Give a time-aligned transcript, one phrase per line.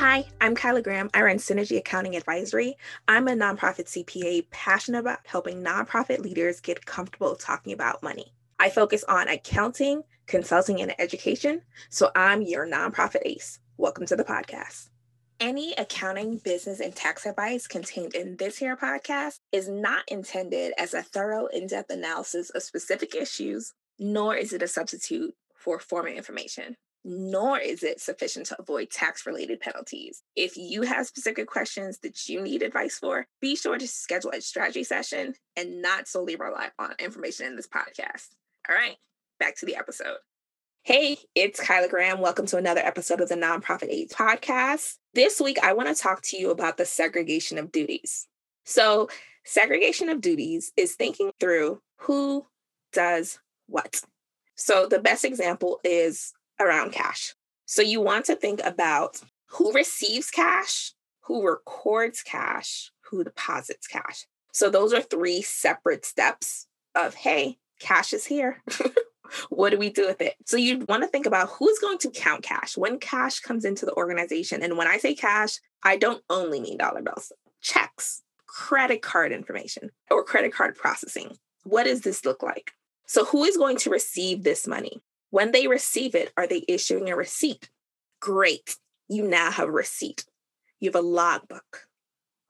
[0.00, 1.10] Hi, I'm Kyla Graham.
[1.12, 2.78] I run Synergy Accounting Advisory.
[3.06, 8.32] I'm a nonprofit CPA passionate about helping nonprofit leaders get comfortable talking about money.
[8.58, 11.60] I focus on accounting, consulting, and education.
[11.90, 13.58] So I'm your nonprofit ace.
[13.76, 14.88] Welcome to the podcast.
[15.38, 20.94] Any accounting, business, and tax advice contained in this here podcast is not intended as
[20.94, 26.14] a thorough, in depth analysis of specific issues, nor is it a substitute for formal
[26.14, 30.22] information nor is it sufficient to avoid tax related penalties.
[30.36, 34.40] If you have specific questions that you need advice for, be sure to schedule a
[34.40, 38.28] strategy session and not solely rely on information in this podcast.
[38.68, 38.96] All right,
[39.38, 40.16] back to the episode.
[40.82, 42.20] Hey, it's Kyla Graham.
[42.20, 44.94] Welcome to another episode of the Nonprofit ACE podcast.
[45.12, 48.26] This week, I want to talk to you about the segregation of duties.
[48.64, 49.08] So,
[49.44, 52.46] segregation of duties is thinking through who
[52.92, 54.00] does what.
[54.54, 57.34] So, the best example is around cash.
[57.66, 64.26] So you want to think about who receives cash, who records cash, who deposits cash.
[64.52, 68.62] So those are three separate steps of, hey, cash is here.
[69.48, 70.34] what do we do with it?
[70.46, 73.86] So you want to think about who's going to count cash when cash comes into
[73.86, 74.62] the organization.
[74.62, 79.90] And when I say cash, I don't only mean dollar bills, checks, credit card information,
[80.10, 81.36] or credit card processing.
[81.64, 82.72] What does this look like?
[83.06, 85.00] So, who is going to receive this money?
[85.30, 87.70] When they receive it, are they issuing a receipt?
[88.20, 88.76] Great.
[89.08, 90.24] You now have a receipt.
[90.80, 91.86] You have a logbook.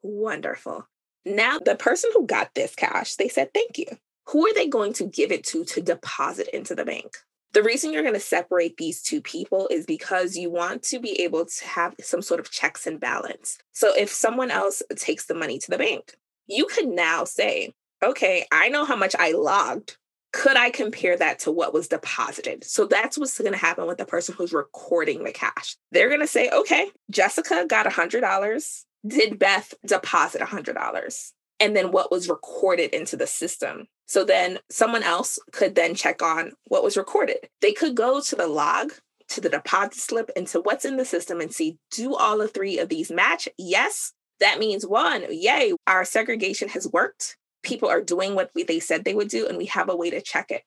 [0.03, 0.89] Wonderful.
[1.25, 3.87] Now, the person who got this cash, they said, thank you.
[4.29, 7.17] Who are they going to give it to to deposit into the bank?
[7.53, 11.21] The reason you're going to separate these two people is because you want to be
[11.23, 13.59] able to have some sort of checks and balance.
[13.73, 16.15] So if someone else takes the money to the bank,
[16.47, 19.97] you can now say, okay, I know how much I logged
[20.33, 22.65] could I compare that to what was deposited?
[22.65, 25.77] So that's what's going to happen with the person who's recording the cash.
[25.91, 28.85] They're going to say, okay, Jessica got $100.
[29.07, 31.33] Did Beth deposit $100?
[31.59, 33.87] And then what was recorded into the system.
[34.07, 37.49] So then someone else could then check on what was recorded.
[37.61, 38.93] They could go to the log,
[39.29, 42.49] to the deposit slip, and to what's in the system and see do all the
[42.49, 43.49] three of these match?
[43.59, 44.13] Yes.
[44.39, 49.05] That means one, yay, our segregation has worked people are doing what we, they said
[49.05, 50.63] they would do and we have a way to check it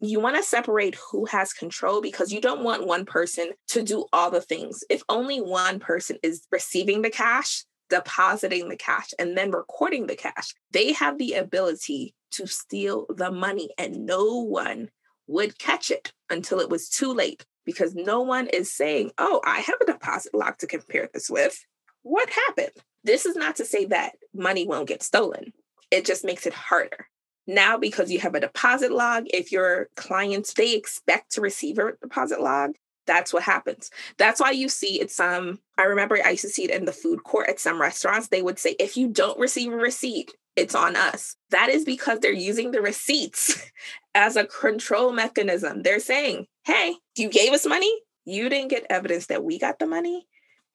[0.00, 4.06] you want to separate who has control because you don't want one person to do
[4.12, 4.84] all the things.
[4.88, 10.14] If only one person is receiving the cash, depositing the cash, and then recording the
[10.14, 14.90] cash, they have the ability to steal the money and no one
[15.26, 19.60] would catch it until it was too late because no one is saying, Oh, I
[19.60, 21.58] have a deposit log to compare this with.
[22.02, 22.72] What happened?
[23.02, 25.52] This is not to say that money won't get stolen
[25.90, 27.06] it just makes it harder.
[27.46, 31.92] Now, because you have a deposit log, if your clients they expect to receive a
[32.00, 32.72] deposit log,
[33.06, 33.90] that's what happens.
[34.18, 35.60] That's why you see it some.
[35.78, 38.28] I remember I used to see it in the food court at some restaurants.
[38.28, 41.36] They would say, if you don't receive a receipt, it's on us.
[41.50, 43.62] That is because they're using the receipts
[44.14, 45.82] as a control mechanism.
[45.82, 47.92] They're saying, hey, you gave us money.
[48.26, 50.26] You didn't get evidence that we got the money.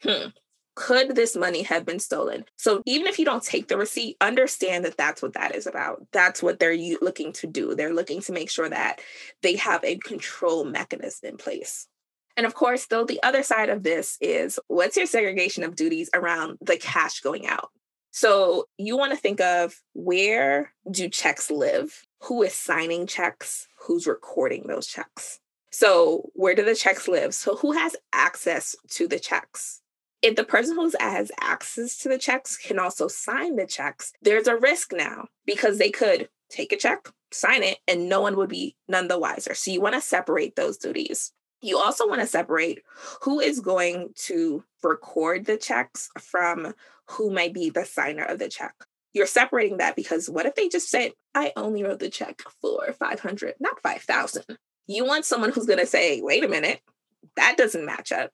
[0.02, 0.30] Hmm
[0.76, 2.46] could this money have been stolen?
[2.58, 6.06] So even if you don't take the receipt, understand that that's what that is about.
[6.12, 7.76] That's what they're looking to do.
[7.76, 9.02] They're looking to make sure that
[9.42, 11.88] they have a control mechanism in place.
[12.36, 16.10] And of course, though, the other side of this is what's your segregation of duties
[16.14, 17.70] around the cash going out?
[18.12, 22.04] So you want to think of where do checks live?
[22.24, 23.68] Who is signing checks?
[23.80, 25.40] Who's recording those checks?
[25.72, 27.34] So where do the checks live?
[27.34, 29.82] So who has access to the checks?
[30.24, 34.48] If the person who has access to the checks can also sign the checks, there's
[34.48, 38.50] a risk now because they could take a check, sign it, and no one would
[38.50, 39.54] be none the wiser.
[39.54, 41.34] So you want to separate those duties.
[41.62, 42.84] You also want to separate
[43.22, 46.74] who is going to record the checks from
[47.10, 48.74] who might be the signer of the check.
[49.14, 52.94] You're separating that because what if they just said, I only wrote the check for
[52.94, 54.58] 500, not 5,000?
[54.88, 56.82] You want someone who's going to say, wait a minute,
[57.36, 58.32] that doesn't match up.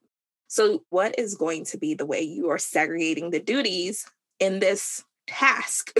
[0.49, 4.05] So, what is going to be the way you are segregating the duties
[4.39, 5.95] in this task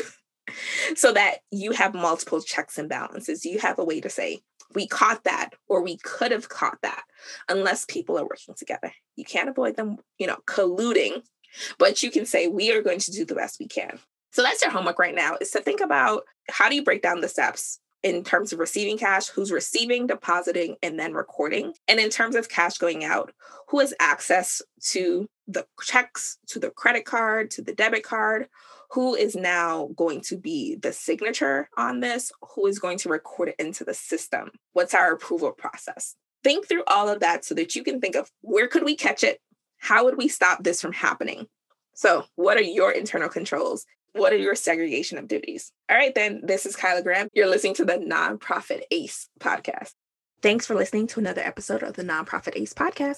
[0.96, 3.46] so that you have multiple checks and balances?
[3.46, 4.40] You have a way to say,
[4.74, 7.04] we caught that or we could have caught that
[7.48, 8.92] unless people are working together.
[9.16, 11.22] You can't avoid them, you know, colluding,
[11.78, 14.00] but you can say, we are going to do the best we can.
[14.32, 17.22] So that's your homework right now is to think about how do you break down
[17.22, 21.74] the steps in terms of receiving cash, who's receiving, depositing, and then recording.
[21.88, 23.34] And in terms of cash going out,
[23.68, 28.48] who has access to the checks, to the credit card, to the debit card,
[28.92, 33.50] who is now going to be the signature on this, who is going to record
[33.50, 34.52] it into the system.
[34.74, 36.16] What's our approval process?
[36.44, 39.24] Think through all of that so that you can think of where could we catch
[39.24, 39.40] it?
[39.78, 41.48] How would we stop this from happening?
[42.00, 43.86] So, what are your internal controls?
[44.14, 45.74] What are your segregation of duties?
[45.90, 47.28] All right, then, this is Kyla Graham.
[47.34, 49.92] You're listening to the Nonprofit ACE podcast.
[50.42, 53.18] Thanks for listening to another episode of the Nonprofit ACE podcast.